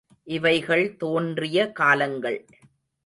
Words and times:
இவைகள் 0.27 0.95
தோன்றிய 0.95 1.67
காலங்கள். 1.71 2.39